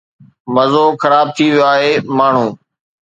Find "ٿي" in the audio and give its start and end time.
1.35-1.45